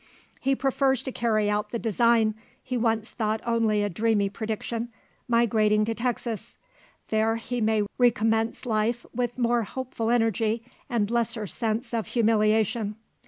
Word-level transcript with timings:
He 0.39 0.55
prefers 0.55 1.03
to 1.03 1.11
carry 1.11 1.47
out 1.47 1.69
the 1.69 1.77
design, 1.77 2.33
he 2.63 2.75
once 2.75 3.11
thought 3.11 3.39
only 3.45 3.83
a 3.83 3.87
dreamy 3.89 4.29
prediction 4.29 4.89
migrating 5.27 5.85
to 5.85 5.93
Texas. 5.93 6.57
There, 7.09 7.35
he 7.35 7.61
may 7.61 7.83
recommence 7.99 8.65
life 8.65 9.05
with 9.13 9.37
more 9.37 9.61
hopeful 9.61 10.09
energy, 10.09 10.63
and 10.89 11.11
lesser 11.11 11.45
sense 11.45 11.93
of 11.93 12.07
humiliation. 12.07 12.95